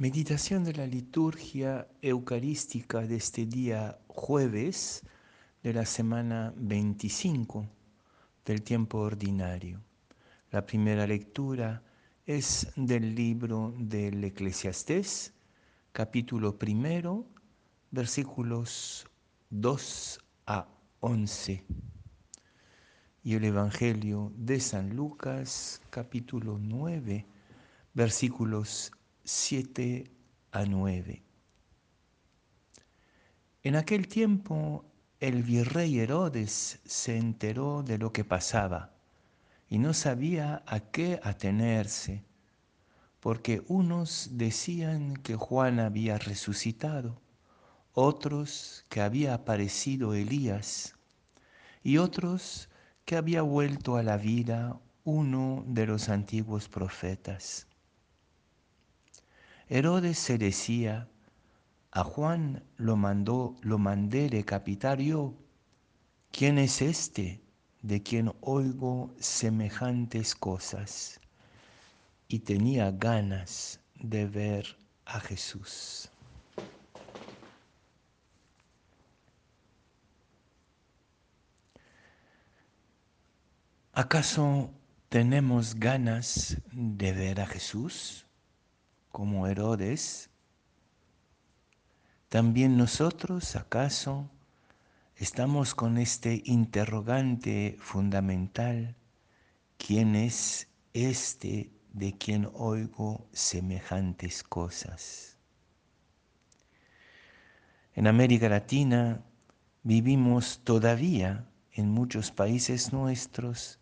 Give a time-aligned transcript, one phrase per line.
[0.00, 5.02] Meditación de la liturgia eucarística de este día jueves
[5.64, 7.68] de la semana 25
[8.44, 9.82] del tiempo ordinario.
[10.52, 11.82] La primera lectura
[12.26, 15.34] es del libro del Eclesiastés,
[15.90, 17.26] capítulo primero,
[17.90, 19.04] versículos
[19.50, 20.68] 2 a
[21.00, 21.64] 11.
[23.24, 27.26] Y el Evangelio de San Lucas, capítulo 9,
[27.94, 28.92] versículos
[29.30, 30.10] 7
[30.52, 31.22] a 9.
[33.62, 34.86] En aquel tiempo
[35.20, 38.94] el virrey Herodes se enteró de lo que pasaba
[39.68, 42.24] y no sabía a qué atenerse,
[43.20, 47.20] porque unos decían que Juan había resucitado,
[47.92, 50.94] otros que había aparecido Elías
[51.82, 52.70] y otros
[53.04, 57.67] que había vuelto a la vida uno de los antiguos profetas.
[59.70, 61.08] Herodes se decía,
[61.90, 65.34] a Juan lo mandó, lo mandé decapitar yo.
[66.30, 67.42] ¿Quién es este
[67.82, 71.20] de quien oigo semejantes cosas?
[72.28, 76.10] Y tenía ganas de ver a Jesús.
[83.92, 84.70] ¿Acaso
[85.10, 88.27] tenemos ganas de ver a Jesús?
[89.10, 90.30] Como Herodes,
[92.28, 94.30] también nosotros acaso
[95.16, 98.96] estamos con este interrogante fundamental,
[99.78, 105.38] ¿quién es este de quien oigo semejantes cosas?
[107.94, 109.24] En América Latina
[109.82, 113.80] vivimos todavía en muchos países nuestros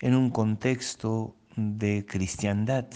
[0.00, 2.86] en un contexto de cristiandad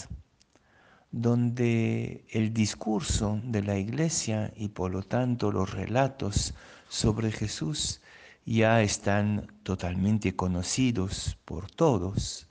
[1.10, 6.54] donde el discurso de la iglesia y por lo tanto los relatos
[6.88, 8.00] sobre Jesús
[8.44, 12.48] ya están totalmente conocidos por todos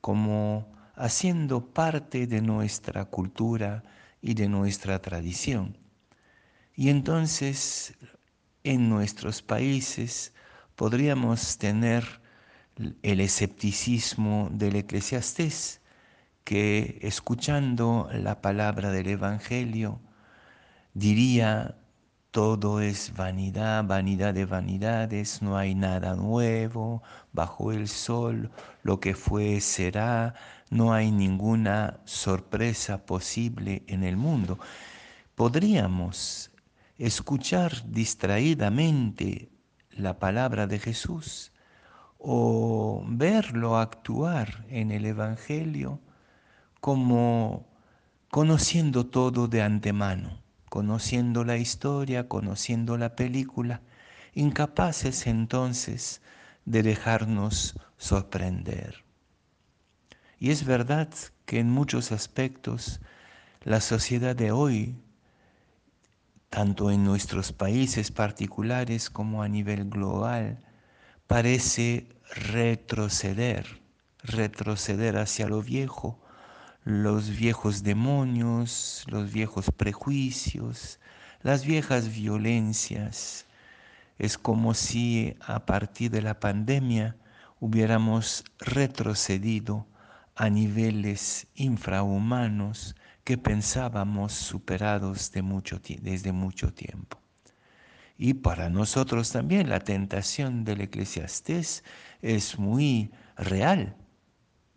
[0.00, 3.82] como haciendo parte de nuestra cultura
[4.20, 5.78] y de nuestra tradición.
[6.74, 7.94] Y entonces
[8.64, 10.32] en nuestros países
[10.76, 12.04] podríamos tener
[13.02, 15.80] el escepticismo del eclesiastés,
[16.44, 20.00] que escuchando la palabra del Evangelio
[20.94, 21.76] diría,
[22.30, 27.02] todo es vanidad, vanidad de vanidades, no hay nada nuevo
[27.32, 28.50] bajo el sol,
[28.82, 30.34] lo que fue será,
[30.70, 34.58] no hay ninguna sorpresa posible en el mundo.
[35.34, 36.52] Podríamos
[36.98, 39.50] escuchar distraídamente
[39.90, 41.52] la palabra de Jesús
[42.18, 46.00] o verlo actuar en el Evangelio
[46.80, 47.66] como
[48.30, 53.82] conociendo todo de antemano, conociendo la historia, conociendo la película,
[54.34, 56.22] incapaces entonces
[56.64, 59.04] de dejarnos sorprender.
[60.38, 61.08] Y es verdad
[61.44, 63.00] que en muchos aspectos
[63.62, 64.94] la sociedad de hoy,
[66.48, 70.58] tanto en nuestros países particulares como a nivel global,
[71.26, 73.82] parece retroceder,
[74.22, 76.18] retroceder hacia lo viejo,
[76.84, 80.98] los viejos demonios, los viejos prejuicios,
[81.42, 83.46] las viejas violencias.
[84.18, 87.16] Es como si a partir de la pandemia
[87.58, 89.86] hubiéramos retrocedido
[90.34, 97.20] a niveles infrahumanos que pensábamos superados desde mucho tiempo.
[98.16, 101.84] Y para nosotros también la tentación del eclesiastés
[102.20, 103.96] es muy real.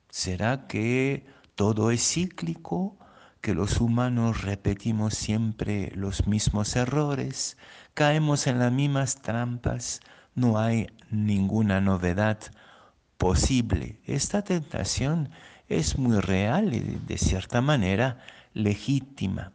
[0.10, 1.26] ¿Será que
[1.56, 2.98] todo es cíclico,
[3.42, 7.58] que los humanos repetimos siempre los mismos errores,
[7.94, 10.00] caemos en las mismas trampas,
[10.34, 12.40] no hay ninguna novedad
[13.18, 14.00] posible.
[14.06, 15.30] Esta tentación
[15.68, 18.20] es muy real y de cierta manera
[18.54, 19.52] legítima.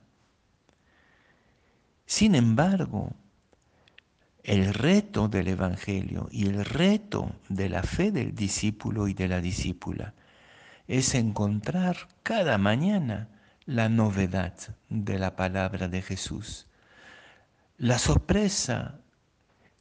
[2.04, 3.12] Sin embargo,
[4.42, 9.40] el reto del Evangelio y el reto de la fe del discípulo y de la
[9.40, 10.14] discípula
[10.88, 13.28] es encontrar cada mañana
[13.66, 14.54] la novedad
[14.88, 16.66] de la palabra de Jesús.
[17.76, 18.98] La sorpresa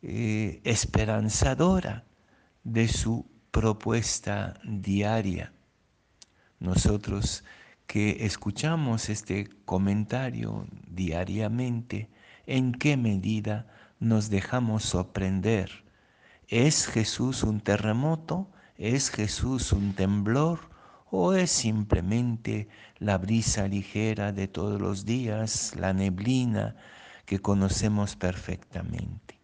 [0.02, 2.04] eh, esperanzadora
[2.64, 5.54] de su propuesta diaria.
[6.60, 7.46] Nosotros
[7.88, 12.10] que escuchamos este comentario diariamente,
[12.46, 13.68] ¿en qué medida
[14.00, 15.86] nos dejamos sorprender?
[16.50, 18.52] ¿Es Jesús un terremoto?
[18.76, 20.77] ¿Es Jesús un temblor?
[21.10, 22.68] O es simplemente
[22.98, 26.76] la brisa ligera de todos los días, la neblina
[27.26, 29.40] que conocemos perfectamente.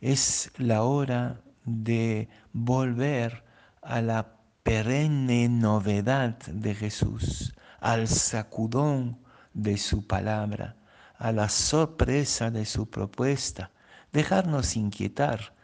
[0.00, 3.44] Es la hora de volver
[3.82, 9.18] a la perenne novedad de Jesús, al sacudón
[9.54, 10.76] de su palabra,
[11.16, 13.70] a la sorpresa de su propuesta,
[14.12, 15.54] dejarnos inquietar.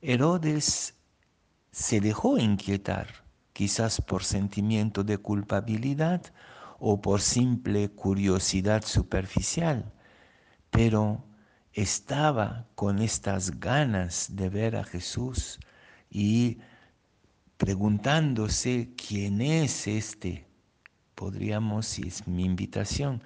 [0.00, 0.94] Herodes
[1.72, 3.23] se dejó inquietar,
[3.54, 6.20] quizás por sentimiento de culpabilidad
[6.78, 9.90] o por simple curiosidad superficial,
[10.70, 11.24] pero
[11.72, 15.60] estaba con estas ganas de ver a Jesús
[16.10, 16.58] y
[17.56, 20.46] preguntándose quién es este.
[21.14, 23.22] Podríamos, si es mi invitación,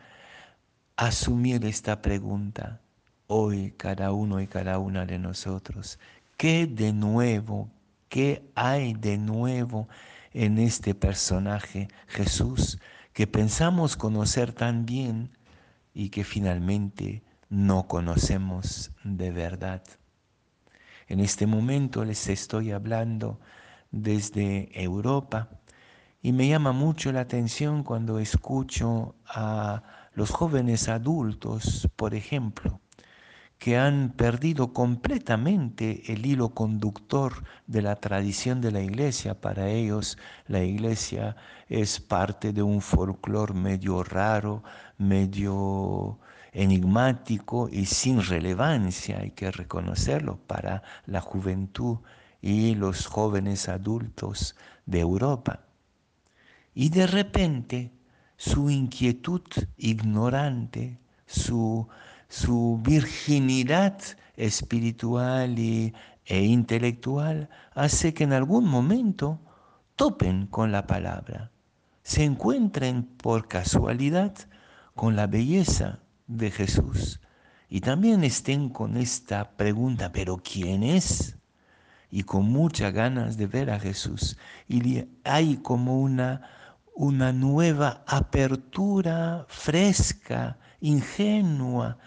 [0.97, 2.83] asumir esta pregunta
[3.29, 5.99] hoy cada uno y cada una de nosotros.
[6.37, 7.71] ¿Qué de nuevo,
[8.11, 9.89] qué hay de nuevo
[10.33, 12.79] en este personaje Jesús
[13.13, 15.37] que pensamos conocer tan bien
[15.95, 19.83] y que finalmente no conocemos de verdad?
[21.07, 23.41] En este momento les estoy hablando
[23.91, 25.49] desde Europa
[26.21, 29.83] y me llama mucho la atención cuando escucho a
[30.13, 32.81] los jóvenes adultos, por ejemplo,
[33.59, 39.41] que han perdido completamente el hilo conductor de la tradición de la iglesia.
[39.41, 40.17] Para ellos
[40.47, 41.37] la iglesia
[41.69, 44.63] es parte de un folclore medio raro,
[44.97, 46.19] medio
[46.53, 51.99] enigmático y sin relevancia, hay que reconocerlo, para la juventud
[52.41, 54.55] y los jóvenes adultos
[54.87, 55.61] de Europa.
[56.75, 57.93] Y de repente
[58.37, 59.43] su inquietud
[59.77, 61.89] ignorante, su,
[62.29, 64.01] su virginidad
[64.37, 65.95] espiritual y,
[66.25, 69.41] e intelectual hace que en algún momento
[69.97, 71.51] topen con la palabra,
[72.03, 74.35] se encuentren por casualidad
[74.95, 77.21] con la belleza de Jesús
[77.69, 81.39] y también estén con esta pregunta, pero ¿quién es?
[82.11, 84.39] y con muchas ganas de ver a Jesús.
[84.67, 86.43] Y hay como una,
[86.95, 91.99] una nueva apertura fresca, ingenua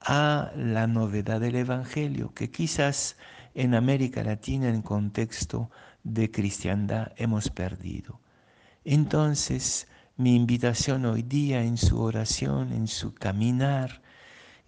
[0.00, 3.16] a la novedad del Evangelio, que quizás
[3.54, 5.70] en América Latina en contexto
[6.04, 8.20] de cristiandad hemos perdido.
[8.84, 14.02] Entonces, mi invitación hoy día en su oración, en su caminar,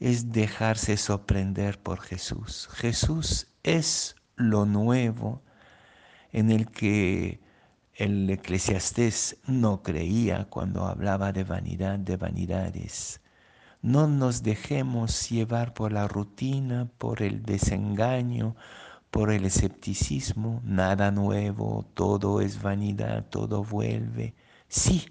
[0.01, 2.69] es dejarse sorprender por Jesús.
[2.73, 5.43] Jesús es lo nuevo
[6.33, 7.41] en el que
[7.99, 13.21] el eclesiastés no creía cuando hablaba de vanidad, de vanidades.
[13.83, 18.55] No nos dejemos llevar por la rutina, por el desengaño,
[19.11, 24.33] por el escepticismo, nada nuevo, todo es vanidad, todo vuelve.
[24.69, 25.07] Sí,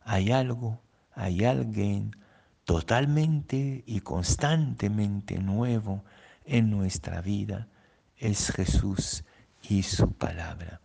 [0.00, 0.80] hay algo,
[1.12, 2.16] hay alguien
[2.64, 6.02] totalmente y constantemente nuevo
[6.46, 7.68] en nuestra vida
[8.16, 9.22] es Jesús
[9.68, 10.80] y su palabra.